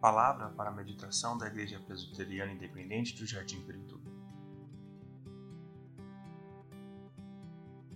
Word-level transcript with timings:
Palavra 0.00 0.48
para 0.56 0.70
a 0.70 0.72
meditação 0.72 1.36
da 1.36 1.46
Igreja 1.46 1.78
Presbiteriana 1.78 2.52
Independente 2.52 3.14
do 3.18 3.26
Jardim 3.26 3.60
Pirituba. 3.60 4.10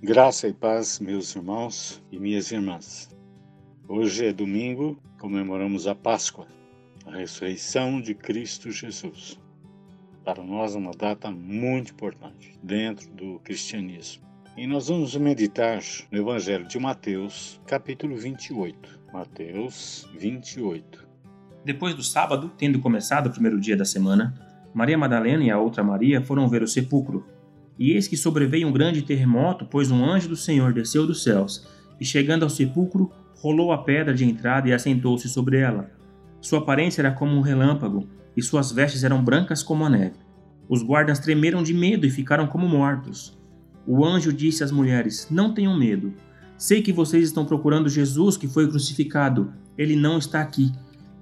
Graça 0.02 0.46
e 0.46 0.52
paz, 0.52 1.00
meus 1.00 1.34
irmãos 1.34 2.04
e 2.12 2.18
minhas 2.18 2.52
irmãs. 2.52 3.08
Hoje 3.88 4.26
é 4.26 4.34
domingo, 4.34 4.98
comemoramos 5.18 5.86
a 5.86 5.94
Páscoa, 5.94 6.46
a 7.06 7.16
ressurreição 7.16 8.02
de 8.02 8.14
Cristo 8.14 8.70
Jesus. 8.70 9.40
Para 10.22 10.42
nós 10.42 10.74
é 10.74 10.78
uma 10.78 10.92
data 10.92 11.30
muito 11.30 11.92
importante 11.92 12.60
dentro 12.62 13.10
do 13.14 13.38
cristianismo. 13.38 14.22
E 14.58 14.66
nós 14.66 14.88
vamos 14.88 15.16
meditar 15.16 15.80
no 16.10 16.18
Evangelho 16.18 16.68
de 16.68 16.78
Mateus, 16.78 17.58
capítulo 17.66 18.14
28. 18.14 19.00
Mateus 19.10 20.06
28. 20.12 21.13
Depois 21.64 21.94
do 21.94 22.02
sábado, 22.02 22.52
tendo 22.58 22.78
começado 22.78 23.28
o 23.28 23.30
primeiro 23.30 23.58
dia 23.58 23.74
da 23.74 23.86
semana, 23.86 24.34
Maria 24.74 24.98
Madalena 24.98 25.42
e 25.42 25.50
a 25.50 25.58
outra 25.58 25.82
Maria 25.82 26.20
foram 26.20 26.46
ver 26.46 26.62
o 26.62 26.68
sepulcro. 26.68 27.24
E 27.78 27.92
eis 27.92 28.06
que 28.06 28.18
sobreveio 28.18 28.68
um 28.68 28.72
grande 28.72 29.00
terremoto, 29.00 29.64
pois 29.64 29.90
um 29.90 30.04
anjo 30.04 30.28
do 30.28 30.36
Senhor 30.36 30.74
desceu 30.74 31.06
dos 31.06 31.22
céus, 31.22 31.66
e 31.98 32.04
chegando 32.04 32.42
ao 32.42 32.50
sepulcro, 32.50 33.10
rolou 33.36 33.72
a 33.72 33.78
pedra 33.78 34.12
de 34.12 34.26
entrada 34.26 34.68
e 34.68 34.74
assentou-se 34.74 35.26
sobre 35.28 35.58
ela. 35.58 35.90
Sua 36.38 36.58
aparência 36.58 37.00
era 37.00 37.12
como 37.12 37.34
um 37.34 37.40
relâmpago, 37.40 38.06
e 38.36 38.42
suas 38.42 38.70
vestes 38.70 39.02
eram 39.02 39.24
brancas 39.24 39.62
como 39.62 39.86
a 39.86 39.88
neve. 39.88 40.16
Os 40.68 40.82
guardas 40.82 41.18
tremeram 41.18 41.62
de 41.62 41.72
medo 41.72 42.04
e 42.04 42.10
ficaram 42.10 42.46
como 42.46 42.68
mortos. 42.68 43.38
O 43.86 44.04
anjo 44.04 44.32
disse 44.32 44.62
às 44.62 44.70
mulheres: 44.70 45.28
Não 45.30 45.54
tenham 45.54 45.76
medo. 45.78 46.12
Sei 46.58 46.82
que 46.82 46.92
vocês 46.92 47.24
estão 47.24 47.44
procurando 47.46 47.88
Jesus 47.88 48.36
que 48.36 48.48
foi 48.48 48.68
crucificado. 48.68 49.52
Ele 49.76 49.96
não 49.96 50.18
está 50.18 50.40
aqui 50.40 50.70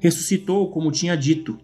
ressuscitou 0.03 0.69
como 0.69 0.91
tinha 0.91 1.17
dito. 1.17 1.57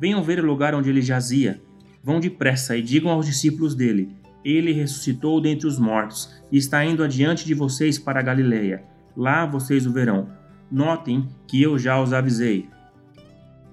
Venham 0.00 0.20
ver 0.20 0.42
o 0.42 0.46
lugar 0.46 0.74
onde 0.74 0.90
ele 0.90 1.00
jazia. 1.00 1.62
Vão 2.02 2.18
depressa 2.18 2.76
e 2.76 2.82
digam 2.82 3.12
aos 3.12 3.24
discípulos 3.24 3.72
dele: 3.72 4.08
Ele 4.44 4.72
ressuscitou 4.72 5.40
dentre 5.40 5.68
os 5.68 5.78
mortos 5.78 6.28
e 6.50 6.58
está 6.58 6.84
indo 6.84 7.04
adiante 7.04 7.46
de 7.46 7.54
vocês 7.54 7.96
para 7.96 8.18
a 8.18 8.22
Galileia. 8.22 8.82
Lá 9.16 9.46
vocês 9.46 9.86
o 9.86 9.92
verão. 9.92 10.28
Notem 10.68 11.28
que 11.46 11.62
eu 11.62 11.78
já 11.78 12.02
os 12.02 12.12
avisei. 12.12 12.68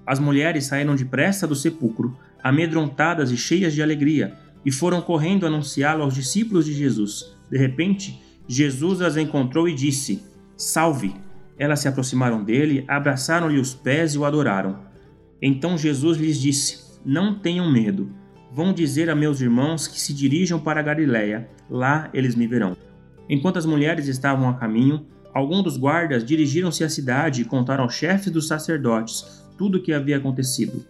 As 0.06 0.20
mulheres 0.20 0.66
saíram 0.66 0.94
depressa 0.94 1.44
do 1.44 1.56
sepulcro, 1.56 2.16
amedrontadas 2.40 3.32
e 3.32 3.36
cheias 3.36 3.74
de 3.74 3.82
alegria, 3.82 4.34
e 4.64 4.70
foram 4.70 5.02
correndo 5.02 5.46
anunciá-lo 5.46 6.04
aos 6.04 6.14
discípulos 6.14 6.64
de 6.64 6.72
Jesus. 6.72 7.36
De 7.50 7.58
repente, 7.58 8.22
Jesus 8.46 9.02
as 9.02 9.16
encontrou 9.16 9.68
e 9.68 9.74
disse: 9.74 10.22
Salve! 10.56 11.12
Elas 11.58 11.80
se 11.80 11.88
aproximaram 11.88 12.42
dele, 12.42 12.84
abraçaram-lhe 12.88 13.58
os 13.58 13.74
pés 13.74 14.14
e 14.14 14.18
o 14.18 14.24
adoraram. 14.24 14.80
Então 15.40 15.76
Jesus 15.76 16.18
lhes 16.18 16.40
disse: 16.40 17.00
Não 17.04 17.34
tenham 17.34 17.70
medo. 17.70 18.10
Vão 18.50 18.72
dizer 18.72 19.08
a 19.08 19.14
meus 19.14 19.40
irmãos 19.40 19.88
que 19.88 19.98
se 19.98 20.12
dirijam 20.12 20.60
para 20.60 20.80
a 20.80 20.82
Galiléia, 20.82 21.48
lá 21.70 22.10
eles 22.12 22.34
me 22.34 22.46
verão. 22.46 22.76
Enquanto 23.28 23.58
as 23.58 23.64
mulheres 23.64 24.08
estavam 24.08 24.48
a 24.48 24.54
caminho, 24.54 25.06
alguns 25.32 25.62
dos 25.62 25.78
guardas 25.78 26.24
dirigiram-se 26.24 26.84
à 26.84 26.88
cidade 26.88 27.42
e 27.42 27.44
contaram 27.46 27.84
aos 27.84 27.94
chefes 27.94 28.30
dos 28.30 28.46
sacerdotes 28.46 29.42
tudo 29.56 29.78
o 29.78 29.82
que 29.82 29.92
havia 29.92 30.18
acontecido. 30.18 30.84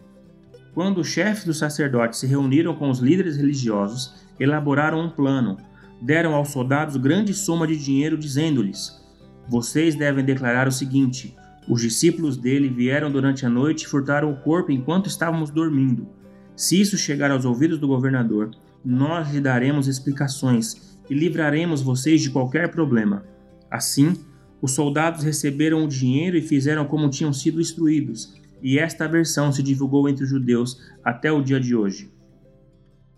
Quando 0.74 0.98
os 0.98 1.08
chefes 1.08 1.44
dos 1.44 1.58
sacerdotes 1.58 2.18
se 2.18 2.26
reuniram 2.26 2.74
com 2.74 2.88
os 2.88 2.98
líderes 2.98 3.36
religiosos, 3.36 4.14
elaboraram 4.40 5.00
um 5.00 5.10
plano. 5.10 5.58
Deram 6.00 6.34
aos 6.34 6.48
soldados 6.48 6.96
grande 6.96 7.34
soma 7.34 7.66
de 7.66 7.76
dinheiro, 7.76 8.16
dizendo-lhes: 8.16 9.01
vocês 9.48 9.94
devem 9.94 10.24
declarar 10.24 10.68
o 10.68 10.72
seguinte: 10.72 11.36
os 11.68 11.80
discípulos 11.80 12.36
dele 12.36 12.68
vieram 12.68 13.10
durante 13.10 13.46
a 13.46 13.50
noite 13.50 13.84
e 13.84 13.88
furtaram 13.88 14.32
o 14.32 14.36
corpo 14.36 14.72
enquanto 14.72 15.08
estávamos 15.08 15.50
dormindo. 15.50 16.08
Se 16.56 16.80
isso 16.80 16.98
chegar 16.98 17.30
aos 17.30 17.44
ouvidos 17.44 17.78
do 17.78 17.88
governador, 17.88 18.50
nós 18.84 19.32
lhe 19.32 19.40
daremos 19.40 19.86
explicações 19.88 20.98
e 21.08 21.14
livraremos 21.14 21.82
vocês 21.82 22.20
de 22.20 22.30
qualquer 22.30 22.70
problema. 22.70 23.24
Assim, 23.70 24.14
os 24.60 24.72
soldados 24.72 25.24
receberam 25.24 25.84
o 25.84 25.88
dinheiro 25.88 26.36
e 26.36 26.42
fizeram 26.42 26.84
como 26.84 27.10
tinham 27.10 27.32
sido 27.32 27.60
instruídos, 27.60 28.34
e 28.62 28.78
esta 28.78 29.08
versão 29.08 29.50
se 29.50 29.62
divulgou 29.62 30.08
entre 30.08 30.24
os 30.24 30.30
judeus 30.30 30.80
até 31.02 31.32
o 31.32 31.42
dia 31.42 31.58
de 31.58 31.74
hoje. 31.74 32.12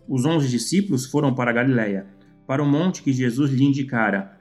Os 0.07 0.25
onze 0.25 0.47
discípulos 0.47 1.05
foram 1.05 1.33
para 1.33 1.51
Galiléia, 1.51 2.07
para 2.47 2.63
o 2.63 2.65
monte 2.65 3.03
que 3.03 3.13
Jesus 3.13 3.51
lhe 3.51 3.63
indicara. 3.63 4.39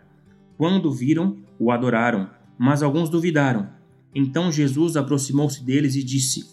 Quando 0.57 0.93
viram, 0.93 1.39
o 1.59 1.71
adoraram, 1.71 2.31
mas 2.59 2.83
alguns 2.83 3.09
duvidaram. 3.09 3.69
Então 4.15 4.51
Jesus 4.51 4.97
aproximou-se 4.97 5.63
deles 5.65 5.97
e 5.97 6.03
disse: 6.03 6.45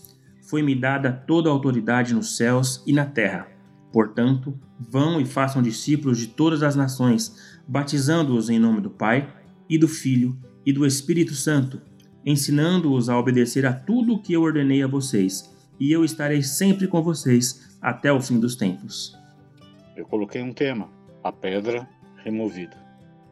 Foi-me 0.49 0.75
dada 0.75 1.11
toda 1.11 1.49
a 1.49 1.51
autoridade 1.51 2.13
nos 2.13 2.35
céus 2.35 2.83
e 2.85 2.93
na 2.93 3.05
terra. 3.05 3.47
Portanto, 3.91 4.57
vão 4.79 5.19
e 5.19 5.25
façam 5.25 5.61
discípulos 5.61 6.17
de 6.17 6.27
todas 6.27 6.63
as 6.63 6.75
nações, 6.75 7.59
batizando-os 7.67 8.49
em 8.49 8.57
nome 8.57 8.81
do 8.81 8.89
Pai, 8.89 9.33
e 9.69 9.77
do 9.77 9.87
Filho, 9.87 10.37
e 10.65 10.71
do 10.73 10.85
Espírito 10.85 11.33
Santo, 11.33 11.81
ensinando-os 12.25 13.09
a 13.09 13.17
obedecer 13.17 13.65
a 13.65 13.73
tudo 13.73 14.13
o 14.13 14.21
que 14.21 14.33
eu 14.33 14.41
ordenei 14.41 14.83
a 14.83 14.87
vocês, 14.87 15.49
e 15.79 15.91
eu 15.91 16.05
estarei 16.05 16.43
sempre 16.43 16.87
com 16.87 17.01
vocês 17.01 17.77
até 17.81 18.11
o 18.11 18.21
fim 18.21 18.39
dos 18.39 18.55
tempos. 18.55 19.17
Eu 19.95 20.05
coloquei 20.05 20.41
um 20.41 20.53
tema: 20.53 20.89
a 21.23 21.31
pedra 21.31 21.87
removida. 22.23 22.77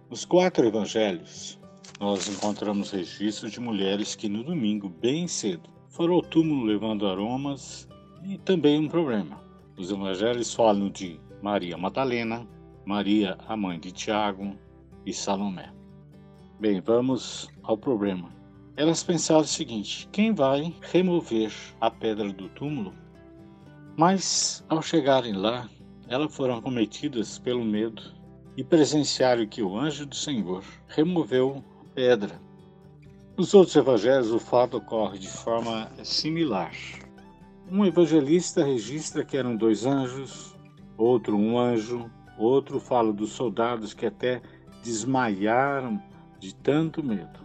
Nos 0.10 0.26
quatro 0.26 0.66
evangelhos, 0.66 1.59
nós 2.00 2.30
encontramos 2.30 2.92
registros 2.92 3.52
de 3.52 3.60
mulheres 3.60 4.16
que 4.16 4.30
no 4.30 4.42
domingo, 4.42 4.88
bem 4.88 5.28
cedo, 5.28 5.70
foram 5.90 6.14
ao 6.14 6.22
túmulo 6.22 6.64
levando 6.64 7.06
aromas 7.06 7.90
e 8.24 8.38
também 8.38 8.80
um 8.80 8.88
problema. 8.88 9.42
Os 9.78 9.92
evangelhos 9.92 10.54
falam 10.54 10.90
de 10.90 11.20
Maria 11.42 11.78
Madalena, 11.78 12.48
Maria, 12.86 13.38
a 13.48 13.58
mãe 13.58 13.78
de 13.78 13.92
Tiago 13.92 14.56
e 15.06 15.14
Salomé. 15.14 15.74
Bem, 16.58 16.80
vamos 16.80 17.50
ao 17.64 17.78
problema. 17.78 18.30
Elas 18.78 19.04
pensaram 19.04 19.42
o 19.42 19.46
seguinte: 19.46 20.08
quem 20.12 20.34
vai 20.34 20.74
remover 20.82 21.52
a 21.82 21.92
pedra 21.92 22.32
do 22.32 22.48
túmulo? 22.50 22.94
Mas, 23.98 24.64
ao 24.70 24.82
chegarem 24.82 25.34
lá, 25.34 25.70
elas 26.08 26.34
foram 26.34 26.56
acometidas 26.56 27.38
pelo 27.38 27.64
medo 27.64 28.02
e 28.56 28.64
presenciaram 28.64 29.46
que 29.46 29.62
o 29.62 29.78
anjo 29.78 30.06
do 30.06 30.16
Senhor 30.16 30.64
removeu 30.88 31.62
pedra. 32.00 32.40
Nos 33.38 33.54
outros 33.54 33.76
evangelhos, 33.76 34.32
o 34.32 34.40
fato 34.40 34.78
ocorre 34.78 35.20
de 35.20 35.28
forma 35.28 35.92
similar. 36.02 36.72
Um 37.70 37.84
evangelista 37.84 38.64
registra 38.64 39.26
que 39.26 39.36
eram 39.36 39.54
dois 39.54 39.86
anjos, 39.86 40.56
outro 40.98 41.36
um 41.36 41.60
anjo, 41.60 42.10
outro 42.38 42.80
fala 42.80 43.12
dos 43.12 43.34
soldados 43.34 43.94
que 43.94 44.06
até 44.06 44.42
desmaiaram 44.82 46.02
de 46.40 46.56
tanto 46.56 47.04
medo. 47.04 47.38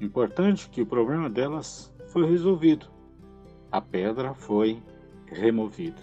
Importante 0.00 0.70
que 0.70 0.82
o 0.82 0.86
problema 0.86 1.28
delas 1.28 1.92
foi 2.12 2.30
resolvido. 2.30 2.86
A 3.72 3.80
pedra 3.80 4.32
foi 4.32 4.80
removida. 5.26 6.00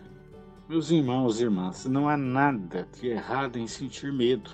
Meus 0.67 0.91
irmãos 0.91 1.39
e 1.39 1.43
irmãs, 1.43 1.85
não 1.85 2.09
há 2.09 2.17
nada 2.17 2.85
de 2.99 3.07
errado 3.07 3.57
em 3.57 3.67
sentir 3.67 4.11
medo. 4.11 4.51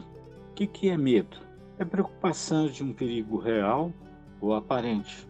O 0.52 0.54
que, 0.54 0.68
que 0.68 0.90
é 0.90 0.96
medo? 0.96 1.53
É 1.84 1.86
preocupação 1.86 2.68
de 2.68 2.84
um 2.84 2.92
perigo 2.92 3.38
real 3.38 3.94
ou 4.42 4.54
aparente. 4.54 5.28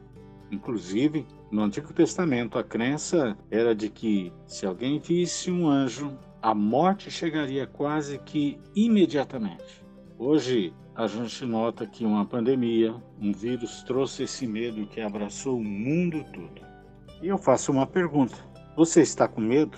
Inclusive, 0.51 1.25
no 1.51 1.63
Antigo 1.63 1.91
Testamento, 1.93 2.57
a 2.57 2.63
crença 2.63 3.35
era 3.49 3.75
de 3.75 3.89
que 3.89 4.31
se 4.45 4.65
alguém 4.65 4.99
visse 4.99 5.51
um 5.51 5.67
anjo, 5.67 6.17
a 6.41 6.53
morte 6.53 7.09
chegaria 7.09 7.65
quase 7.65 8.19
que 8.19 8.59
imediatamente. 8.75 9.83
Hoje, 10.17 10.73
a 10.95 11.07
gente 11.07 11.43
nota 11.43 11.87
que 11.87 12.05
uma 12.05 12.25
pandemia, 12.25 12.95
um 13.19 13.31
vírus 13.31 13.81
trouxe 13.83 14.23
esse 14.23 14.45
medo 14.45 14.85
que 14.85 15.01
abraçou 15.01 15.57
o 15.57 15.63
mundo 15.63 16.23
todo. 16.31 16.61
E 17.21 17.27
eu 17.27 17.37
faço 17.37 17.71
uma 17.71 17.87
pergunta: 17.87 18.35
você 18.75 19.01
está 19.01 19.27
com 19.27 19.41
medo? 19.41 19.77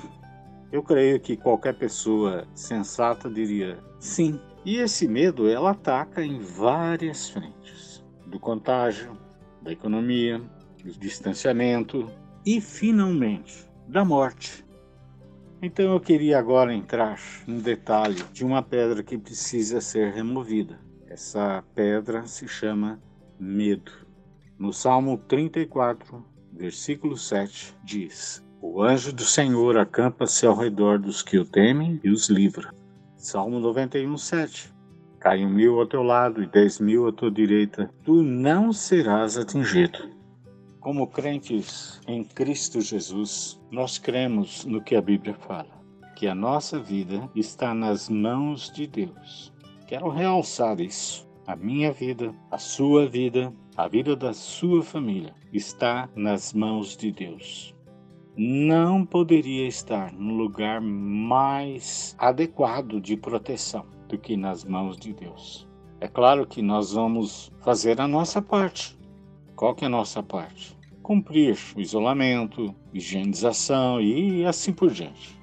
Eu 0.72 0.84
creio 0.84 1.20
que 1.22 1.38
qualquer 1.38 1.78
pessoa 1.78 2.46
sensata 2.54 3.30
diria 3.30 3.80
sim. 3.98 4.38
E 4.66 4.78
esse 4.78 5.08
medo 5.08 5.48
ela 5.48 5.72
ataca 5.72 6.26
em 6.26 6.40
várias 6.40 7.30
frentes: 7.30 8.04
do 8.26 8.40
contágio, 8.40 9.16
da 9.62 9.72
economia, 9.72 10.42
do 10.84 10.92
distanciamento 10.94 12.10
e, 12.44 12.60
finalmente, 12.60 13.70
da 13.88 14.04
morte. 14.04 14.66
Então 15.62 15.94
eu 15.94 16.00
queria 16.00 16.40
agora 16.40 16.74
entrar 16.74 17.20
no 17.46 17.62
detalhe 17.62 18.24
de 18.34 18.44
uma 18.44 18.64
pedra 18.64 19.04
que 19.04 19.18
precisa 19.18 19.80
ser 19.80 20.12
removida. 20.12 20.80
Essa 21.08 21.64
pedra 21.76 22.26
se 22.26 22.48
chama 22.48 23.00
medo. 23.40 23.92
No 24.58 24.74
Salmo 24.74 25.18
34, 25.28 26.26
versículo 26.52 27.16
7, 27.18 27.76
diz: 27.84 28.44
O 28.60 28.82
anjo 28.82 29.14
do 29.14 29.24
Senhor 29.24 29.78
acampa-se 29.78 30.46
ao 30.46 30.56
redor 30.56 30.98
dos 30.98 31.22
que 31.22 31.38
o 31.38 31.46
temem 31.46 32.00
e 32.04 32.10
os 32.10 32.30
livra. 32.30 32.74
Salmo 33.26 33.60
91, 33.60 34.20
7. 34.20 34.72
Caiam 35.20 35.50
mil 35.50 35.80
ao 35.80 35.88
teu 35.88 36.04
lado 36.04 36.44
e 36.44 36.46
dez 36.46 36.80
mil 36.80 37.08
à 37.08 37.12
tua 37.12 37.32
direita, 37.32 37.90
tu 38.04 38.22
não 38.22 38.72
serás 38.72 39.36
atingido. 39.36 40.12
Como 40.80 41.08
crentes 41.08 42.00
em 42.08 42.24
Cristo 42.24 42.80
Jesus, 42.82 43.60
nós 43.72 43.98
cremos 43.98 44.64
no 44.66 44.80
que 44.80 44.96
a 44.96 45.02
Bíblia 45.02 45.34
fala, 45.34 45.72
que 46.16 46.28
a 46.28 46.36
nossa 46.36 46.80
vida 46.80 47.28
está 47.36 47.74
nas 47.74 48.10
mãos 48.10 48.72
de 48.72 48.86
Deus. 48.86 49.52
Quero 49.88 50.08
realçar 50.10 50.80
isso. 50.80 51.28
A 51.48 51.56
minha 51.56 51.92
vida, 51.92 52.32
a 52.52 52.60
sua 52.60 53.08
vida, 53.08 53.52
a 53.76 53.88
vida 53.88 54.16
da 54.16 54.34
sua 54.34 54.84
família 54.84 55.34
está 55.52 56.08
nas 56.16 56.54
mãos 56.54 56.96
de 56.96 57.12
Deus. 57.12 57.75
Não 58.38 59.06
poderia 59.06 59.66
estar 59.66 60.12
no 60.12 60.34
lugar 60.34 60.82
mais 60.82 62.14
adequado 62.20 63.00
de 63.00 63.16
proteção 63.16 63.86
do 64.10 64.18
que 64.18 64.36
nas 64.36 64.66
mãos 64.66 64.98
de 64.98 65.14
Deus. 65.14 65.66
É 66.02 66.08
claro 66.10 66.46
que 66.46 66.62
nós 66.62 66.92
vamos 66.92 67.50
fazer 67.62 68.02
a 68.02 68.10
nossa 68.10 68.42
parte. 68.42 68.98
Qual 69.56 69.74
que 69.74 69.86
é 69.86 69.88
a 69.88 69.90
nossa 69.90 70.22
parte? 70.22 70.76
Cumprir 71.02 71.58
o 71.78 71.80
isolamento, 71.80 72.76
higienização 72.94 74.02
e 74.02 74.46
assim 74.46 74.74
por 74.74 74.92
diante. 74.92 75.40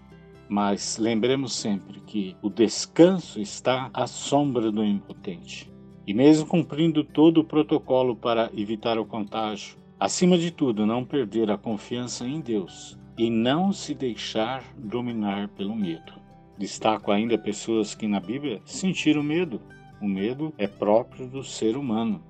Mas 0.47 0.99
lembremos 0.99 1.55
sempre 1.55 1.99
que 2.01 2.37
o 2.43 2.51
descanso 2.51 3.41
está 3.41 3.89
à 3.95 4.07
sombra 4.07 4.71
do 4.71 4.85
impotente. 4.85 5.73
E 6.07 6.13
mesmo 6.13 6.47
cumprindo 6.47 7.03
todo 7.03 7.39
o 7.39 7.45
protocolo 7.45 8.15
para 8.15 8.51
evitar 8.55 8.99
o 8.99 9.07
contágio, 9.07 9.82
acima 10.03 10.37
de 10.37 10.51
tudo, 10.51 10.85
não 10.85 11.05
perder 11.05 11.49
a 11.49 11.57
confiança 11.57 12.27
em 12.27 12.41
Deus 12.41 12.99
e 13.17 13.31
não 13.31 13.73
se 13.73 13.95
deixar 13.95 14.65
dominar 14.77 15.47
pelo 15.51 15.77
medo. 15.77 16.15
Destaco 16.59 17.13
ainda 17.13 17.39
pessoas 17.39 17.95
que 17.95 18.09
na 18.09 18.19
Bíblia 18.19 18.61
sentiram 18.65 19.23
medo. 19.23 19.61
O 20.01 20.09
medo 20.09 20.53
é 20.59 20.67
próprio 20.67 21.29
do 21.29 21.45
ser 21.45 21.77
humano. 21.77 22.21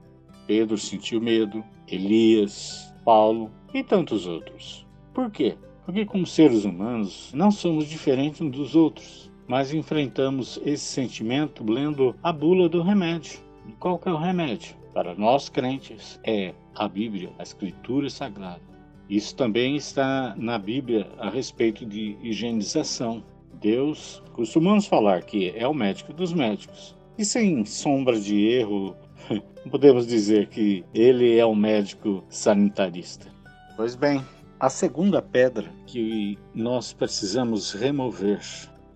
Pedro 0.46 0.76
sentiu 0.76 1.18
medo, 1.18 1.64
Elias, 1.88 2.94
Paulo 3.06 3.50
e 3.72 3.82
tantos 3.82 4.26
outros. 4.26 4.86
Por 5.14 5.30
quê? 5.30 5.56
Porque, 5.86 6.04
como 6.04 6.26
seres 6.26 6.66
humanos, 6.66 7.32
não 7.34 7.50
somos 7.50 7.88
diferentes 7.88 8.42
uns 8.42 8.50
dos 8.50 8.76
outros, 8.76 9.30
mas 9.48 9.72
enfrentamos 9.72 10.60
esse 10.62 10.84
sentimento 10.84 11.64
lendo 11.64 12.14
a 12.22 12.34
bula 12.34 12.68
do 12.68 12.82
remédio. 12.82 13.40
E 13.66 13.72
qual 13.72 13.98
que 13.98 14.10
é 14.10 14.12
o 14.12 14.18
remédio? 14.18 14.81
Para 14.92 15.14
nós 15.14 15.48
crentes, 15.48 16.20
é 16.22 16.54
a 16.74 16.86
Bíblia, 16.86 17.30
a 17.38 17.42
Escritura 17.42 18.10
Sagrada. 18.10 18.60
Isso 19.08 19.34
também 19.34 19.76
está 19.76 20.34
na 20.36 20.58
Bíblia 20.58 21.10
a 21.18 21.30
respeito 21.30 21.84
de 21.86 22.16
higienização. 22.22 23.24
Deus, 23.54 24.22
costumamos 24.32 24.86
falar 24.86 25.22
que 25.22 25.50
é 25.56 25.66
o 25.66 25.74
médico 25.74 26.12
dos 26.12 26.32
médicos. 26.32 26.96
E 27.16 27.24
sem 27.24 27.64
sombra 27.64 28.18
de 28.18 28.46
erro, 28.46 28.96
podemos 29.70 30.06
dizer 30.06 30.48
que 30.48 30.84
ele 30.94 31.38
é 31.38 31.44
o 31.44 31.54
médico 31.54 32.24
sanitarista. 32.28 33.30
Pois 33.76 33.94
bem, 33.94 34.22
a 34.60 34.68
segunda 34.68 35.22
pedra 35.22 35.70
que 35.86 36.38
nós 36.54 36.92
precisamos 36.92 37.72
remover 37.72 38.40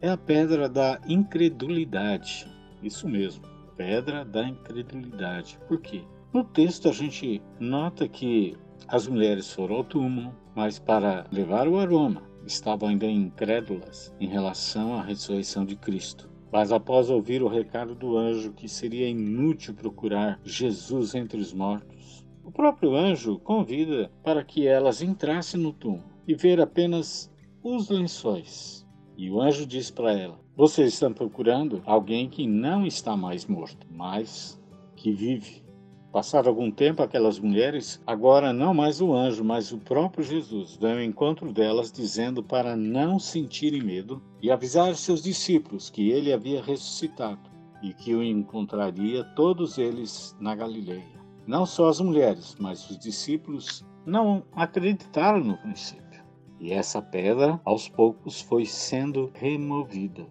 é 0.00 0.08
a 0.10 0.16
pedra 0.16 0.69
da 0.69 1.00
incredulidade. 1.08 2.46
Isso 2.82 3.08
mesmo, 3.08 3.44
pedra 3.76 4.25
da 4.25 4.49
incredulidade. 4.49 5.58
Por 5.69 5.81
quê? 5.81 6.02
No 6.32 6.44
texto 6.44 6.88
a 6.88 6.93
gente 6.93 7.43
nota 7.61 8.08
que 8.08 8.56
as 8.88 9.06
mulheres 9.06 9.52
foram 9.52 9.76
ao 9.76 9.84
túmulo, 9.84 10.34
mas 10.55 10.78
para 10.78 11.26
levar 11.31 11.69
o 11.69 11.78
aroma 11.78 12.23
estavam 12.46 12.88
ainda 12.88 13.06
incrédulas 13.06 14.14
em 14.20 14.28
relação 14.28 14.94
à 14.94 15.02
ressurreição 15.02 15.64
de 15.64 15.76
Cristo. 15.76 16.31
Mas 16.52 16.70
após 16.70 17.11
ouvir 17.11 17.43
o 17.43 17.49
recado 17.49 17.94
do 17.94 18.17
anjo 18.17 18.52
que 18.52 18.69
seria 18.69 19.08
inútil 19.08 19.75
procurar 19.75 20.40
Jesus 20.44 21.14
entre 21.14 21.40
os 21.40 21.52
mortos, 21.52 22.25
o 22.44 22.52
próprio 22.52 22.94
anjo 22.94 23.38
convida 23.40 24.11
para 24.23 24.44
que 24.44 24.67
elas 24.67 25.02
entrassem 25.02 25.61
no 25.61 25.73
túmulo 25.73 26.05
e 26.28 26.34
ver 26.34 26.61
apenas 26.61 27.31
os 27.62 27.88
lençóis. 27.90 28.86
E 29.16 29.30
o 29.30 29.40
anjo 29.40 29.66
diz 29.66 29.90
para 29.90 30.12
ela: 30.12 30.38
Vocês 30.54 30.92
estão 30.92 31.12
procurando 31.12 31.82
alguém 31.86 32.28
que 32.28 32.46
não 32.46 32.86
está 32.86 33.16
mais 33.16 33.46
morto, 33.46 33.86
mas 33.90 34.60
que 34.94 35.12
vive. 35.12 35.64
Passado 36.12 36.48
algum 36.48 36.70
tempo, 36.70 37.02
aquelas 37.02 37.38
mulheres, 37.38 38.00
agora 38.06 38.52
não 38.52 38.72
mais 38.72 39.02
o 39.02 39.12
anjo, 39.12 39.44
mas 39.44 39.70
o 39.70 39.78
próprio 39.78 40.24
Jesus, 40.24 40.78
ao 40.82 41.00
encontro 41.00 41.52
delas, 41.52 41.92
dizendo 41.92 42.42
para 42.42 42.74
não 42.74 43.18
sentirem 43.18 43.82
medo 43.82 44.22
e 44.40 44.50
avisar 44.50 44.94
seus 44.94 45.22
discípulos 45.22 45.90
que 45.90 46.08
ele 46.08 46.32
havia 46.32 46.62
ressuscitado 46.62 47.50
e 47.82 47.92
que 47.92 48.14
o 48.14 48.22
encontraria 48.22 49.24
todos 49.24 49.76
eles 49.76 50.34
na 50.40 50.54
Galileia. 50.54 51.20
Não 51.46 51.66
só 51.66 51.88
as 51.88 52.00
mulheres, 52.00 52.56
mas 52.58 52.88
os 52.88 52.98
discípulos 52.98 53.84
não 54.06 54.42
acreditaram 54.52 55.40
no 55.40 55.58
princípio. 55.58 56.06
E 56.58 56.73
essa 56.73 57.03
pedra, 57.03 57.61
aos 57.64 57.88
poucos, 57.88 58.41
foi 58.41 58.64
sendo 58.64 59.31
removida. 59.35 60.26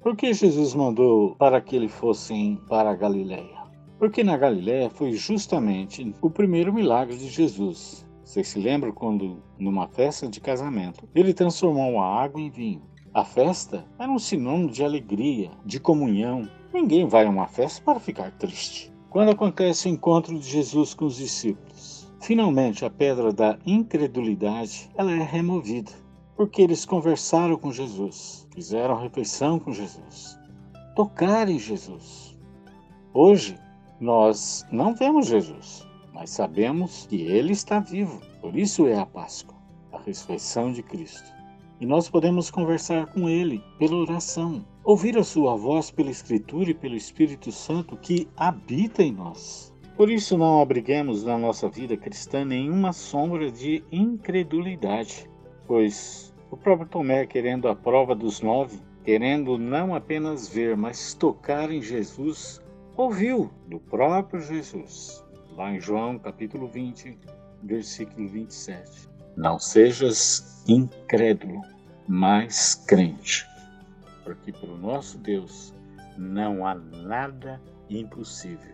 Por 0.00 0.14
que 0.14 0.32
Jesus 0.32 0.74
mandou 0.74 1.34
para 1.36 1.60
que 1.60 1.74
eles 1.74 1.92
fossem 1.92 2.60
para 2.68 2.90
a 2.90 2.94
Galileia? 2.94 3.64
Porque 3.98 4.22
na 4.22 4.36
Galiléia 4.36 4.90
foi 4.90 5.12
justamente 5.12 6.14
o 6.20 6.28
primeiro 6.30 6.72
milagre 6.72 7.16
de 7.16 7.28
Jesus. 7.28 8.06
Vocês 8.22 8.48
se 8.48 8.58
lembram 8.58 8.92
quando, 8.92 9.42
numa 9.58 9.88
festa 9.88 10.28
de 10.28 10.40
casamento, 10.40 11.08
ele 11.14 11.32
transformou 11.32 12.00
a 12.00 12.22
água 12.22 12.40
em 12.40 12.50
vinho? 12.50 12.82
A 13.12 13.24
festa 13.24 13.86
era 13.98 14.10
um 14.10 14.18
sinônimo 14.18 14.70
de 14.70 14.84
alegria, 14.84 15.50
de 15.64 15.78
comunhão. 15.78 16.48
Ninguém 16.72 17.06
vai 17.06 17.26
a 17.26 17.30
uma 17.30 17.46
festa 17.46 17.82
para 17.84 18.00
ficar 18.00 18.32
triste. 18.32 18.92
Quando 19.08 19.30
acontece 19.30 19.88
o 19.88 19.90
encontro 19.92 20.36
de 20.38 20.48
Jesus 20.48 20.92
com 20.94 21.04
os 21.04 21.16
discípulos, 21.16 22.03
finalmente 22.24 22.86
a 22.86 22.90
pedra 22.90 23.30
da 23.30 23.58
incredulidade 23.66 24.90
ela 24.96 25.12
é 25.12 25.22
removida, 25.22 25.92
porque 26.34 26.62
eles 26.62 26.86
conversaram 26.86 27.58
com 27.58 27.70
Jesus, 27.70 28.48
fizeram 28.54 28.98
refeição 28.98 29.58
com 29.58 29.72
Jesus, 29.72 30.38
tocaram 30.96 31.52
em 31.52 31.58
Jesus. 31.58 32.34
Hoje 33.12 33.58
nós 34.00 34.64
não 34.72 34.94
vemos 34.94 35.26
Jesus, 35.26 35.86
mas 36.14 36.30
sabemos 36.30 37.06
que 37.06 37.20
ele 37.20 37.52
está 37.52 37.78
vivo. 37.78 38.22
Por 38.40 38.56
isso 38.56 38.86
é 38.86 38.98
a 38.98 39.04
Páscoa, 39.04 39.56
a 39.92 39.98
ressurreição 39.98 40.72
de 40.72 40.82
Cristo. 40.82 41.30
E 41.78 41.84
nós 41.84 42.08
podemos 42.08 42.50
conversar 42.50 43.06
com 43.12 43.28
ele 43.28 43.62
pela 43.78 43.96
oração, 43.96 44.64
ouvir 44.82 45.18
a 45.18 45.24
sua 45.24 45.56
voz 45.56 45.90
pela 45.90 46.10
Escritura 46.10 46.70
e 46.70 46.74
pelo 46.74 46.96
Espírito 46.96 47.52
Santo 47.52 47.98
que 47.98 48.26
habita 48.34 49.02
em 49.02 49.12
nós. 49.12 49.73
Por 49.96 50.10
isso 50.10 50.36
não 50.36 50.60
abriguemos 50.60 51.22
na 51.22 51.38
nossa 51.38 51.68
vida 51.68 51.96
cristã 51.96 52.44
nenhuma 52.44 52.92
sombra 52.92 53.50
de 53.50 53.84
incredulidade, 53.92 55.30
pois 55.68 56.34
o 56.50 56.56
próprio 56.56 56.88
Tomé, 56.88 57.26
querendo 57.26 57.68
a 57.68 57.76
prova 57.76 58.12
dos 58.12 58.40
nove, 58.40 58.80
querendo 59.04 59.56
não 59.56 59.94
apenas 59.94 60.48
ver, 60.48 60.76
mas 60.76 61.14
tocar 61.14 61.70
em 61.70 61.80
Jesus, 61.80 62.60
ouviu 62.96 63.52
do 63.68 63.78
próprio 63.78 64.40
Jesus, 64.40 65.24
lá 65.56 65.72
em 65.72 65.80
João 65.80 66.18
capítulo 66.18 66.66
20, 66.66 67.16
versículo 67.62 68.26
27. 68.28 69.08
Não 69.36 69.60
sejas 69.60 70.64
incrédulo, 70.66 71.60
mas 72.08 72.74
crente, 72.74 73.46
porque 74.24 74.50
para 74.50 74.70
o 74.70 74.76
nosso 74.76 75.18
Deus 75.18 75.72
não 76.18 76.66
há 76.66 76.74
nada 76.74 77.60
impossível. 77.88 78.73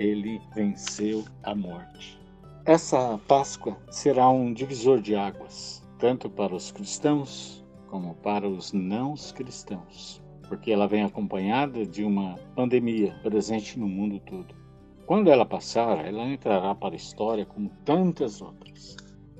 Ele 0.00 0.40
venceu 0.52 1.24
a 1.44 1.54
morte. 1.54 2.20
Essa 2.64 3.16
Páscoa 3.28 3.76
será 3.88 4.28
um 4.28 4.52
divisor 4.52 5.00
de 5.00 5.14
águas, 5.14 5.86
tanto 5.96 6.28
para 6.28 6.52
os 6.52 6.72
cristãos 6.72 7.64
como 7.86 8.16
para 8.16 8.48
os 8.48 8.72
não 8.72 9.14
cristãos 9.34 10.20
porque 10.50 10.72
ela 10.72 10.88
vem 10.88 11.04
acompanhada 11.04 11.86
de 11.86 12.02
uma 12.02 12.34
pandemia 12.56 13.14
presente 13.22 13.78
no 13.78 13.86
mundo 13.86 14.18
todo. 14.18 14.52
Quando 15.06 15.30
ela 15.30 15.46
passar, 15.46 16.04
ela 16.04 16.24
entrará 16.24 16.74
para 16.74 16.92
a 16.92 16.96
história 16.96 17.46
como 17.46 17.70
tantas 17.84 18.42
outras, 18.42 18.96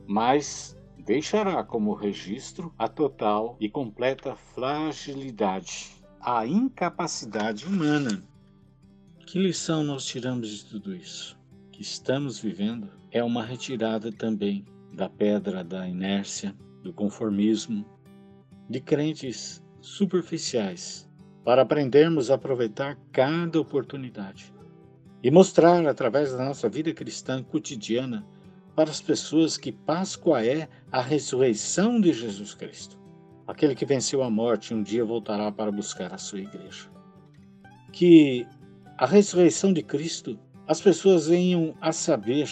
mas 0.06 0.78
deixará 0.96 1.64
como 1.64 1.94
registro 1.94 2.72
a 2.78 2.86
total 2.86 3.56
e 3.58 3.68
completa 3.68 4.36
fragilidade, 4.36 5.90
a 6.20 6.46
incapacidade 6.46 7.66
humana. 7.66 8.22
Que 9.30 9.38
lição 9.38 9.84
nós 9.84 10.04
tiramos 10.06 10.48
de 10.48 10.64
tudo 10.64 10.92
isso? 10.92 11.38
Que 11.70 11.82
estamos 11.82 12.40
vivendo 12.40 12.88
é 13.12 13.22
uma 13.22 13.44
retirada 13.44 14.10
também 14.10 14.66
da 14.92 15.08
pedra 15.08 15.62
da 15.62 15.86
inércia, 15.86 16.52
do 16.82 16.92
conformismo, 16.92 17.86
de 18.68 18.80
crentes 18.80 19.62
superficiais 19.80 21.08
para 21.44 21.62
aprendermos 21.62 22.28
a 22.28 22.34
aproveitar 22.34 22.98
cada 23.12 23.60
oportunidade 23.60 24.52
e 25.22 25.30
mostrar 25.30 25.86
através 25.86 26.32
da 26.32 26.46
nossa 26.46 26.68
vida 26.68 26.92
cristã 26.92 27.40
cotidiana 27.40 28.26
para 28.74 28.90
as 28.90 29.00
pessoas 29.00 29.56
que 29.56 29.70
Páscoa 29.70 30.44
é 30.44 30.68
a 30.90 31.00
ressurreição 31.00 32.00
de 32.00 32.12
Jesus 32.12 32.52
Cristo. 32.52 32.98
Aquele 33.46 33.76
que 33.76 33.86
venceu 33.86 34.24
a 34.24 34.28
morte 34.28 34.74
um 34.74 34.82
dia 34.82 35.04
voltará 35.04 35.52
para 35.52 35.70
buscar 35.70 36.12
a 36.12 36.18
sua 36.18 36.40
igreja. 36.40 36.90
Que 37.92 38.44
a 39.00 39.06
ressurreição 39.06 39.72
de 39.72 39.82
Cristo, 39.82 40.38
as 40.68 40.78
pessoas 40.78 41.26
venham 41.26 41.74
a 41.80 41.90
saber 41.90 42.46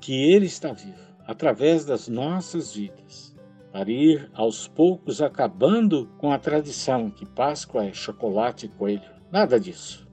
que 0.00 0.12
Ele 0.12 0.46
está 0.46 0.72
vivo 0.72 0.98
através 1.28 1.84
das 1.84 2.08
nossas 2.08 2.74
vidas, 2.74 3.36
para 3.70 3.88
ir 3.88 4.28
aos 4.34 4.66
poucos 4.66 5.22
acabando 5.22 6.10
com 6.18 6.32
a 6.32 6.38
tradição 6.40 7.08
que 7.08 7.24
Páscoa 7.24 7.84
é 7.84 7.92
chocolate 7.92 8.66
e 8.66 8.68
coelho. 8.70 9.08
Nada 9.30 9.60
disso. 9.60 10.08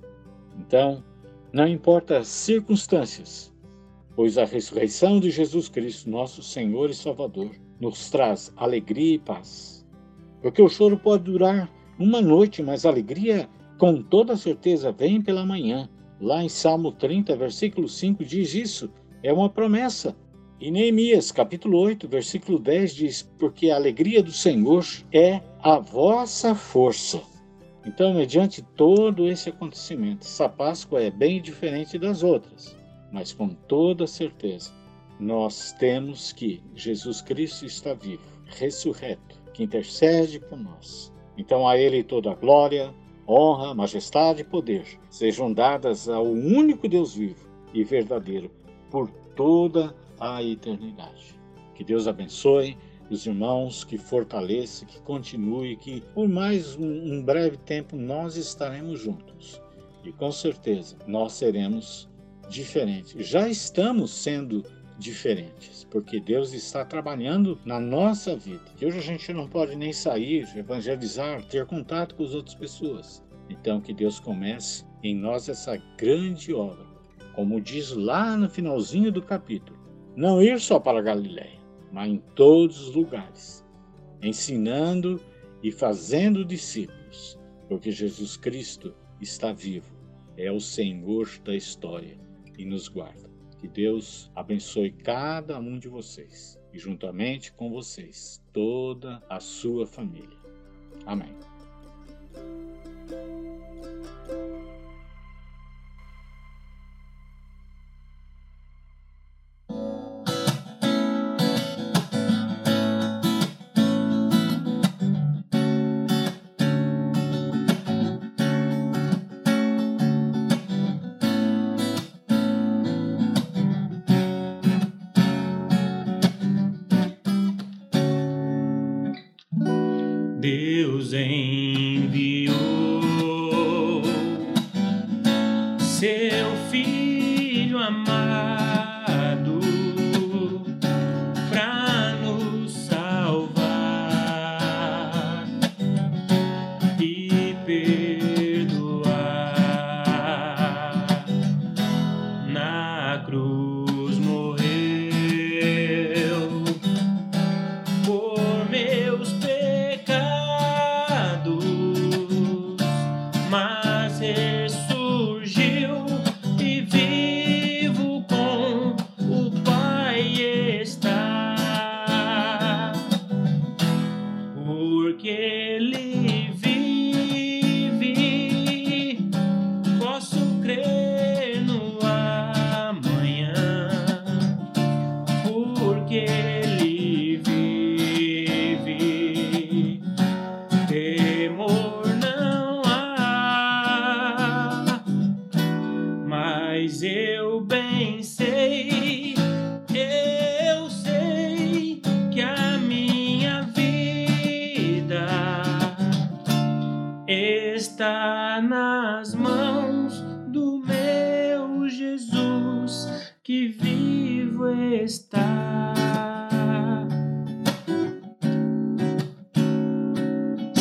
Então, 0.59 1.03
não 1.51 1.67
importa 1.67 2.19
as 2.19 2.27
circunstâncias, 2.27 3.51
pois 4.15 4.37
a 4.37 4.45
ressurreição 4.45 5.19
de 5.19 5.31
Jesus 5.31 5.69
Cristo, 5.69 6.07
nosso 6.07 6.43
Senhor 6.43 6.91
e 6.91 6.93
Salvador, 6.93 7.49
nos 7.81 8.11
traz 8.11 8.53
alegria 8.55 9.15
e 9.15 9.19
paz. 9.19 9.83
Porque 10.39 10.61
o 10.61 10.69
choro 10.69 10.99
pode 10.99 11.23
durar 11.23 11.67
uma 11.97 12.21
noite, 12.21 12.61
mas 12.61 12.85
a 12.85 12.89
alegria, 12.89 13.49
com 13.79 14.01
toda 14.01 14.35
certeza, 14.35 14.91
vem 14.91 15.21
pela 15.21 15.45
manhã. 15.45 15.89
Lá 16.19 16.43
em 16.43 16.49
Salmo 16.49 16.91
30, 16.91 17.33
versículo 17.37 17.87
5, 17.87 18.25
diz 18.25 18.53
isso. 18.53 18.91
É 19.23 19.31
uma 19.31 19.49
promessa. 19.49 20.15
E 20.59 20.69
Neemias, 20.69 21.31
capítulo 21.31 21.79
8, 21.79 22.05
versículo 22.05 22.59
10 22.59 22.93
diz: 22.93 23.21
Porque 23.39 23.71
a 23.71 23.77
alegria 23.77 24.21
do 24.21 24.33
Senhor 24.33 24.85
é 25.13 25.41
a 25.63 25.79
vossa 25.79 26.53
força. 26.53 27.21
Então, 27.85 28.13
mediante 28.13 28.61
todo 28.61 29.25
esse 29.25 29.49
acontecimento, 29.49 30.27
essa 30.27 30.49
Páscoa 30.49 31.01
é 31.01 31.09
bem 31.09 31.41
diferente 31.41 31.97
das 31.97 32.21
outras, 32.21 32.75
mas 33.13 33.31
com 33.31 33.47
toda 33.47 34.05
certeza, 34.05 34.71
nós 35.17 35.71
temos 35.79 36.33
que 36.33 36.61
Jesus 36.75 37.21
Cristo 37.21 37.65
está 37.65 37.93
vivo, 37.93 38.21
ressurreto, 38.45 39.41
que 39.53 39.63
intercede 39.63 40.41
por 40.41 40.59
nós. 40.59 41.13
Então, 41.37 41.65
a 41.65 41.77
Ele 41.77 42.03
toda 42.03 42.31
a 42.31 42.35
glória, 42.35 42.93
honra, 43.29 43.75
majestade 43.75 44.41
e 44.41 44.43
poder 44.43 44.99
sejam 45.09 45.53
dadas 45.53 46.09
ao 46.09 46.25
único 46.25 46.87
Deus 46.87 47.13
vivo 47.13 47.47
e 47.73 47.83
verdadeiro 47.83 48.49
por 48.89 49.09
toda 49.35 49.95
a 50.19 50.41
eternidade. 50.43 51.39
Que 51.75 51.83
Deus 51.83 52.07
abençoe 52.07 52.75
os 53.09 53.25
irmãos, 53.25 53.83
que 53.83 53.97
fortaleça, 53.97 54.85
que 54.85 54.99
continue, 55.01 55.75
que 55.75 56.01
por 56.13 56.27
mais 56.27 56.75
um, 56.75 57.23
breve 57.23 57.57
tempo 57.57 57.95
nós 57.95 58.35
estaremos 58.35 58.99
juntos. 58.99 59.61
E 60.03 60.11
com 60.11 60.31
certeza 60.31 60.97
nós 61.07 61.33
seremos 61.33 62.09
diferentes. 62.49 63.27
Já 63.27 63.47
estamos 63.47 64.11
sendo 64.11 64.63
diferentes, 64.63 64.78
porque 65.89 66.19
Deus 66.19 66.53
está 66.53 66.83
trabalhando 66.83 67.59
na 67.65 67.79
nossa 67.79 68.35
vida. 68.35 68.65
Que 68.75 68.85
hoje 68.85 68.99
a 68.99 69.01
gente 69.01 69.31
não 69.33 69.47
pode 69.47 69.75
nem 69.75 69.93
sair, 69.93 70.47
evangelizar, 70.55 71.43
ter 71.45 71.65
contato 71.65 72.15
com 72.15 72.23
as 72.23 72.33
outras 72.33 72.55
pessoas. 72.55 73.23
Então 73.49 73.81
que 73.81 73.93
Deus 73.93 74.19
comece 74.19 74.85
em 75.01 75.15
nós 75.15 75.49
essa 75.49 75.77
grande 75.97 76.53
obra. 76.53 76.85
Como 77.33 77.61
diz 77.61 77.91
lá 77.91 78.35
no 78.35 78.49
finalzinho 78.49 79.11
do 79.11 79.21
capítulo, 79.21 79.79
não 80.15 80.41
ir 80.41 80.59
só 80.59 80.79
para 80.79 81.01
Galiléia, 81.01 81.59
mas 81.91 82.09
em 82.09 82.17
todos 82.35 82.89
os 82.89 82.95
lugares, 82.95 83.65
ensinando 84.21 85.21
e 85.63 85.71
fazendo 85.71 86.43
discípulos, 86.43 87.39
porque 87.67 87.91
Jesus 87.91 88.35
Cristo 88.35 88.93
está 89.21 89.53
vivo, 89.53 89.95
é 90.35 90.51
o 90.51 90.59
Senhor 90.59 91.29
da 91.43 91.55
história 91.55 92.17
e 92.57 92.65
nos 92.65 92.87
guarda. 92.89 93.28
Que 93.59 93.67
Deus 93.67 94.31
abençoe 94.33 94.91
cada 94.91 95.59
um 95.59 95.77
de 95.77 95.89
vocês 95.89 96.57
e, 96.73 96.79
juntamente 96.79 97.51
com 97.51 97.69
vocês, 97.69 98.41
toda 98.53 99.21
a 99.29 99.39
sua 99.41 99.85
família. 99.85 100.37
Amém. 101.05 101.35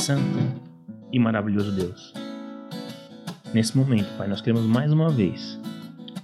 Santo 0.08 0.38
e 1.12 1.18
maravilhoso 1.18 1.70
Deus. 1.70 2.14
Nesse 3.52 3.76
momento, 3.76 4.08
Pai, 4.16 4.26
nós 4.26 4.40
queremos 4.40 4.64
mais 4.64 4.90
uma 4.90 5.10
vez 5.10 5.60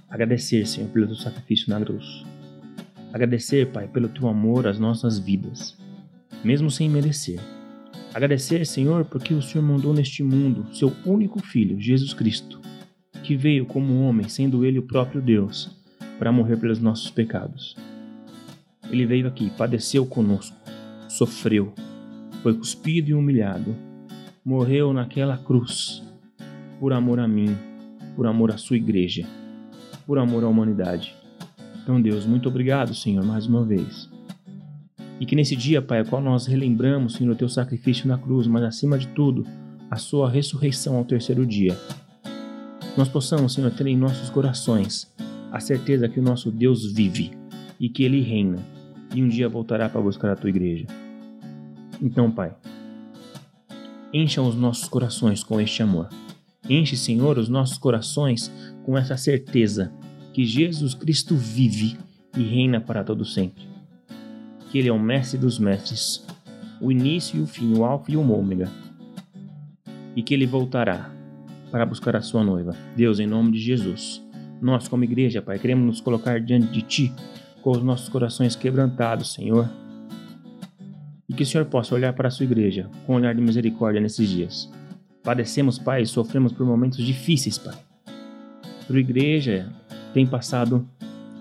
agradecer, 0.09 0.65
Senhor, 0.65 0.89
pelo 0.89 1.05
teu 1.05 1.15
sacrifício 1.15 1.69
na 1.69 1.79
cruz. 1.79 2.25
Agradecer, 3.13 3.71
Pai, 3.71 3.87
pelo 3.87 4.09
teu 4.09 4.27
amor 4.27 4.65
às 4.65 4.79
nossas 4.79 5.19
vidas, 5.19 5.77
mesmo 6.43 6.71
sem 6.71 6.89
merecer. 6.89 7.39
Agradecer, 8.11 8.65
Senhor, 8.65 9.05
porque 9.05 9.35
o 9.35 9.41
Senhor 9.43 9.63
mandou 9.63 9.93
neste 9.93 10.23
mundo 10.23 10.65
seu 10.73 10.91
único 11.05 11.39
filho, 11.39 11.79
Jesus 11.79 12.11
Cristo, 12.11 12.59
que 13.21 13.35
veio 13.35 13.67
como 13.67 14.01
homem, 14.01 14.27
sendo 14.27 14.65
ele 14.65 14.79
o 14.79 14.87
próprio 14.87 15.21
Deus, 15.21 15.69
para 16.17 16.31
morrer 16.31 16.57
pelos 16.57 16.79
nossos 16.79 17.11
pecados. 17.11 17.75
Ele 18.89 19.05
veio 19.05 19.27
aqui, 19.27 19.51
padeceu 19.51 20.07
conosco, 20.07 20.57
sofreu, 21.07 21.71
foi 22.45 22.53
cuspido 22.53 23.09
e 23.09 23.13
humilhado, 23.15 23.75
morreu 24.45 24.93
naquela 24.93 25.35
cruz, 25.35 26.03
por 26.79 26.93
amor 26.93 27.19
a 27.19 27.27
mim, 27.27 27.57
por 28.15 28.27
amor 28.27 28.51
à 28.51 28.57
sua 28.57 28.77
igreja, 28.77 29.25
por 30.05 30.19
amor 30.19 30.43
à 30.43 30.47
humanidade. 30.47 31.15
Então, 31.81 31.99
Deus, 31.99 32.23
muito 32.23 32.47
obrigado, 32.47 32.93
Senhor, 32.93 33.25
mais 33.25 33.47
uma 33.47 33.65
vez. 33.65 34.07
E 35.19 35.25
que 35.25 35.35
nesse 35.35 35.55
dia, 35.55 35.81
Pai, 35.81 36.01
a 36.01 36.05
qual 36.05 36.21
nós 36.21 36.45
relembramos, 36.45 37.15
Senhor, 37.15 37.33
o 37.33 37.35
teu 37.35 37.49
sacrifício 37.49 38.07
na 38.07 38.15
cruz, 38.15 38.45
mas 38.45 38.61
acima 38.61 38.99
de 38.99 39.07
tudo, 39.07 39.43
a 39.89 39.95
sua 39.95 40.29
ressurreição 40.29 40.97
ao 40.97 41.03
terceiro 41.03 41.47
dia, 41.47 41.75
nós 42.95 43.09
possamos, 43.09 43.55
Senhor, 43.55 43.71
ter 43.71 43.87
em 43.87 43.97
nossos 43.97 44.29
corações 44.29 45.11
a 45.51 45.59
certeza 45.59 46.07
que 46.07 46.19
o 46.19 46.23
nosso 46.23 46.51
Deus 46.51 46.93
vive 46.93 47.31
e 47.79 47.89
que 47.89 48.03
ele 48.03 48.21
reina 48.21 48.59
e 49.15 49.23
um 49.23 49.27
dia 49.27 49.49
voltará 49.49 49.89
para 49.89 49.99
buscar 49.99 50.29
a 50.31 50.35
tua 50.35 50.51
igreja. 50.51 50.85
Então, 52.01 52.29
Pai, 52.29 52.53
encha 54.13 54.41
os 54.41 54.55
nossos 54.55 54.87
corações 54.87 55.43
com 55.43 55.59
este 55.59 55.81
amor. 55.83 56.09
Enche, 56.69 56.97
Senhor, 56.97 57.37
os 57.37 57.47
nossos 57.47 57.77
corações 57.77 58.51
com 58.83 58.97
essa 58.97 59.17
certeza 59.17 59.91
que 60.33 60.43
Jesus 60.45 60.93
Cristo 60.93 61.35
vive 61.35 61.97
e 62.35 62.43
reina 62.43 62.81
para 62.81 63.03
todo 63.03 63.23
sempre. 63.23 63.63
que 64.69 64.79
Ele 64.79 64.89
é 64.89 64.91
o 64.91 64.99
mestre 64.99 65.37
dos 65.37 65.57
mestres, 65.57 66.25
o 66.81 66.91
início 66.91 67.39
e 67.39 67.41
o 67.41 67.47
fim, 67.47 67.77
o 67.77 67.85
alfa 67.85 68.11
e 68.11 68.17
o 68.17 68.31
ômega, 68.31 68.69
e 70.15 70.21
que 70.21 70.33
Ele 70.33 70.45
voltará 70.45 71.11
para 71.71 71.85
buscar 71.85 72.15
a 72.15 72.21
sua 72.21 72.43
noiva. 72.43 72.75
Deus, 72.95 73.19
em 73.19 73.27
nome 73.27 73.51
de 73.51 73.59
Jesus, 73.59 74.21
nós, 74.61 74.87
como 74.87 75.03
igreja, 75.03 75.41
Pai, 75.41 75.59
queremos 75.59 75.85
nos 75.85 76.01
colocar 76.01 76.41
diante 76.41 76.67
de 76.67 76.81
Ti 76.81 77.13
com 77.61 77.71
os 77.71 77.83
nossos 77.83 78.09
corações 78.09 78.55
quebrantados, 78.55 79.33
Senhor. 79.33 79.69
E 81.27 81.33
que 81.33 81.43
o 81.43 81.45
Senhor 81.45 81.65
possa 81.65 81.95
olhar 81.95 82.13
para 82.13 82.27
a 82.27 82.31
sua 82.31 82.45
igreja 82.45 82.89
com 83.05 83.13
um 83.13 83.15
olhar 83.17 83.33
de 83.33 83.41
misericórdia 83.41 84.01
nesses 84.01 84.29
dias. 84.29 84.71
Padecemos, 85.23 85.79
Pai, 85.79 86.03
e 86.03 86.05
sofremos 86.05 86.53
por 86.53 86.65
momentos 86.65 87.03
difíceis, 87.03 87.57
Pai. 87.57 87.75
A 88.87 88.93
igreja 88.93 89.71
tem 90.13 90.27
passado 90.27 90.87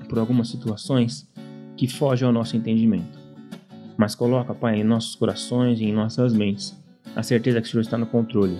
por 0.08 0.18
algumas 0.18 0.48
situações 0.48 1.30
que 1.76 1.86
fogem 1.86 2.26
ao 2.26 2.32
nosso 2.32 2.56
entendimento. 2.56 3.18
Mas 3.96 4.14
coloca, 4.14 4.54
Pai, 4.54 4.80
em 4.80 4.84
nossos 4.84 5.14
corações 5.14 5.80
e 5.80 5.84
em 5.84 5.92
nossas 5.92 6.32
mentes 6.32 6.82
a 7.14 7.22
certeza 7.22 7.60
que 7.60 7.68
o 7.68 7.70
Senhor 7.70 7.82
está 7.82 7.96
no 7.96 8.06
controle. 8.06 8.58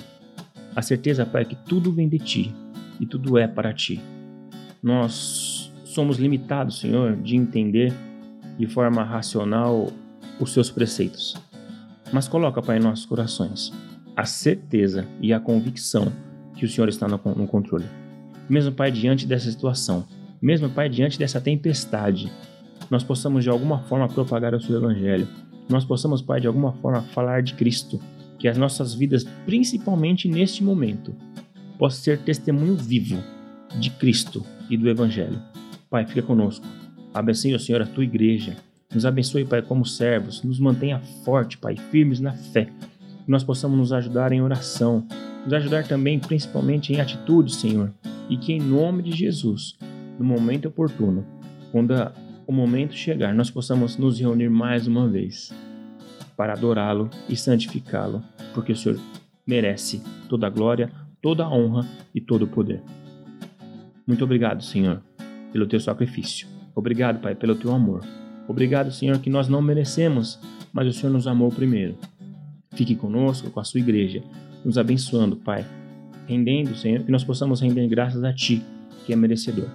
A 0.76 0.83
certeza, 0.83 1.26
Pai, 1.26 1.45
que 1.45 1.57
tudo 1.57 1.93
vem 1.93 2.09
de 2.09 2.19
Ti 2.19 2.54
e 3.00 3.07
tudo 3.07 3.38
é 3.38 3.49
para 3.49 3.73
Ti. 3.73 4.00
Nós 4.83 5.73
somos 5.85 6.19
limitados, 6.19 6.81
Senhor, 6.81 7.16
de 7.16 7.37
entender 7.37 7.93
de 8.59 8.66
forma 8.66 9.02
racional 9.02 9.88
os 10.40 10.52
Seus 10.52 10.70
preceitos. 10.70 11.36
Mas 12.12 12.28
coloca, 12.28 12.62
Pai, 12.62 12.78
em 12.78 12.82
nossos 12.82 13.06
corações 13.06 13.72
a 14.16 14.24
certeza 14.24 15.06
e 15.20 15.32
a 15.32 15.40
convicção 15.40 16.12
que 16.54 16.64
o 16.64 16.68
Senhor 16.68 16.88
está 16.88 17.08
no, 17.08 17.20
no 17.34 17.46
controle. 17.46 17.84
Mesmo, 18.48 18.72
Pai, 18.72 18.90
diante 18.90 19.26
dessa 19.26 19.50
situação, 19.50 20.06
mesmo, 20.40 20.68
Pai, 20.68 20.88
diante 20.88 21.18
dessa 21.18 21.40
tempestade, 21.40 22.30
nós 22.90 23.02
possamos 23.02 23.42
de 23.42 23.50
alguma 23.50 23.80
forma 23.80 24.08
propagar 24.08 24.54
o 24.54 24.60
Seu 24.60 24.76
Evangelho. 24.76 25.26
Nós 25.68 25.84
possamos, 25.84 26.22
Pai, 26.22 26.40
de 26.40 26.46
alguma 26.46 26.72
forma 26.74 27.02
falar 27.02 27.42
de 27.42 27.54
Cristo. 27.54 28.00
Que 28.38 28.46
as 28.46 28.58
nossas 28.58 28.94
vidas, 28.94 29.24
principalmente 29.46 30.28
neste 30.28 30.62
momento, 30.62 31.14
possam 31.78 32.02
ser 32.02 32.18
testemunho 32.18 32.76
vivo 32.76 33.22
de 33.78 33.90
Cristo 33.90 34.44
e 34.68 34.76
do 34.76 34.88
Evangelho. 34.88 35.40
Pai, 35.88 36.06
fica 36.06 36.22
conosco. 36.22 36.66
Abençoe, 37.12 37.58
Senhor, 37.58 37.80
a 37.80 37.86
tua 37.86 38.04
igreja. 38.04 38.56
Nos 38.92 39.06
abençoe, 39.06 39.44
Pai, 39.44 39.62
como 39.62 39.84
servos. 39.84 40.42
Nos 40.42 40.58
mantenha 40.58 41.00
forte, 41.24 41.58
Pai, 41.58 41.76
firmes 41.76 42.20
na 42.20 42.32
fé. 42.32 42.66
Que 43.24 43.30
nós 43.30 43.44
possamos 43.44 43.78
nos 43.78 43.92
ajudar 43.92 44.32
em 44.32 44.42
oração. 44.42 45.06
Nos 45.44 45.52
ajudar 45.52 45.86
também, 45.86 46.18
principalmente, 46.18 46.92
em 46.92 47.00
atitudes, 47.00 47.56
Senhor. 47.56 47.92
E 48.28 48.36
que, 48.36 48.52
em 48.52 48.60
nome 48.60 49.02
de 49.02 49.12
Jesus, 49.12 49.76
no 50.18 50.24
momento 50.24 50.68
oportuno, 50.68 51.24
quando 51.72 51.94
o 52.46 52.52
momento 52.52 52.94
chegar, 52.94 53.34
nós 53.34 53.50
possamos 53.50 53.96
nos 53.96 54.18
reunir 54.18 54.48
mais 54.48 54.86
uma 54.86 55.08
vez 55.08 55.52
para 56.36 56.52
adorá-lo 56.52 57.10
e 57.28 57.36
santificá-lo, 57.36 58.22
porque 58.52 58.72
o 58.72 58.76
Senhor 58.76 58.98
merece 59.46 60.02
toda 60.28 60.46
a 60.46 60.50
glória, 60.50 60.90
toda 61.20 61.44
a 61.44 61.50
honra 61.50 61.86
e 62.14 62.20
todo 62.20 62.42
o 62.42 62.48
poder. 62.48 62.82
Muito 64.06 64.24
obrigado, 64.24 64.62
Senhor, 64.62 65.02
pelo 65.52 65.66
teu 65.66 65.80
sacrifício. 65.80 66.46
Obrigado, 66.74 67.20
Pai, 67.20 67.34
pelo 67.34 67.54
teu 67.54 67.72
amor. 67.72 68.04
Obrigado, 68.46 68.90
Senhor, 68.92 69.18
que 69.18 69.30
nós 69.30 69.48
não 69.48 69.62
merecemos, 69.62 70.38
mas 70.72 70.86
o 70.86 70.92
Senhor 70.92 71.12
nos 71.12 71.26
amou 71.26 71.50
primeiro. 71.50 71.96
Fique 72.74 72.94
conosco, 72.94 73.50
com 73.50 73.60
a 73.60 73.64
sua 73.64 73.80
igreja, 73.80 74.22
nos 74.64 74.76
abençoando, 74.76 75.36
Pai, 75.36 75.64
rendendo, 76.26 76.74
Senhor, 76.76 77.02
que 77.02 77.12
nós 77.12 77.24
possamos 77.24 77.60
render 77.60 77.86
graças 77.88 78.24
a 78.24 78.32
Ti, 78.32 78.62
que 79.06 79.12
é 79.12 79.16
merecedor. 79.16 79.68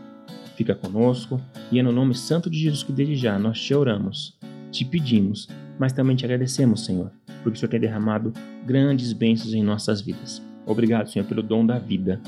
Fica 0.55 0.75
conosco 0.75 1.39
e 1.71 1.79
é 1.79 1.83
no 1.83 1.91
nome 1.91 2.13
santo 2.13 2.49
de 2.49 2.59
Jesus 2.59 2.83
que 2.83 2.91
desde 2.91 3.15
já 3.15 3.39
nós 3.39 3.59
te 3.59 3.73
oramos, 3.73 4.37
te 4.71 4.83
pedimos, 4.83 5.47
mas 5.79 5.93
também 5.93 6.15
te 6.15 6.25
agradecemos, 6.25 6.83
Senhor, 6.83 7.11
porque 7.41 7.55
o 7.55 7.59
Senhor 7.59 7.69
tem 7.69 7.79
derramado 7.79 8.33
grandes 8.65 9.13
bênçãos 9.13 9.53
em 9.53 9.63
nossas 9.63 10.01
vidas. 10.01 10.41
Obrigado, 10.65 11.09
Senhor, 11.09 11.25
pelo 11.25 11.41
dom 11.41 11.65
da 11.65 11.79
vida. 11.79 12.21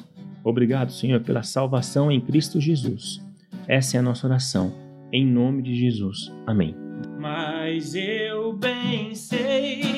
Obrigado, 0.44 0.92
Senhor, 0.92 1.20
pela 1.20 1.44
salvação 1.44 2.12
em 2.12 2.22
Cristo 2.22 2.60
Jesus. 2.60 3.22
Essa 3.68 3.98
é 3.98 4.00
a 4.00 4.04
nossa 4.04 4.26
oração. 4.26 4.91
Em 5.14 5.26
nome 5.26 5.62
de 5.62 5.76
Jesus. 5.76 6.32
Amém. 6.48 6.74
Mas 7.20 7.94
eu 7.96 8.54
bem 8.54 9.14
sei 9.14 9.91